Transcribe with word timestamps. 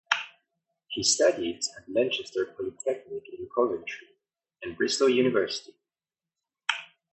He 0.87 1.03
studied 1.03 1.61
at 1.77 1.87
Lanchester 1.87 2.55
Polytechnic 2.57 3.23
in 3.37 3.47
Coventry, 3.55 4.07
and 4.63 4.75
Bristol 4.75 5.09
University. 5.09 5.73